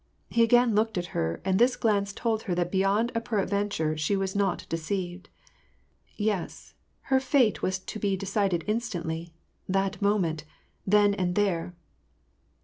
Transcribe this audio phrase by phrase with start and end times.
[0.31, 4.15] He again looked at her, and this glance told her that beyond a peradventure she
[4.15, 5.29] was not deceived.
[6.17, 6.73] Yes:
[7.13, 9.31] her fate was to be decided instantly,
[9.69, 10.43] that moment,
[10.87, 11.75] then and there